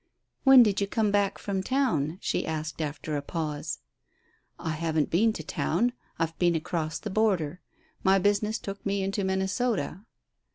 "When 0.43 0.63
did 0.63 0.81
you 0.81 0.87
come 0.87 1.11
back 1.11 1.37
from 1.37 1.61
town?" 1.61 2.17
she 2.23 2.47
asked, 2.47 2.81
after 2.81 3.15
a 3.15 3.21
pause. 3.21 3.81
"I 4.57 4.71
haven't 4.71 5.11
been 5.11 5.31
to 5.33 5.43
town. 5.43 5.93
I've 6.17 6.35
been 6.39 6.55
across 6.55 6.97
the 6.97 7.11
border. 7.11 7.61
My 8.03 8.17
business 8.17 8.57
took 8.57 8.83
me 8.83 9.03
into 9.03 9.23
Minnesota." 9.23 10.01